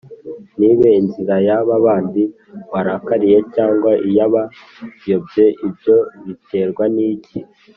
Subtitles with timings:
[0.57, 2.23] ntibe (inzira) ya ba bandi
[2.71, 7.37] warakariye cyangwa iy’abayobye ibyo biterwa n’iki?